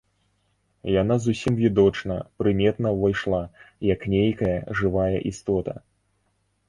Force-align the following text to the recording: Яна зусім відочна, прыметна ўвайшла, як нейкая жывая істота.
Яна 1.01 1.17
зусім 1.25 1.53
відочна, 1.63 2.15
прыметна 2.43 2.87
ўвайшла, 2.95 3.43
як 3.93 4.09
нейкая 4.15 4.57
жывая 4.81 5.17
істота. 5.35 5.73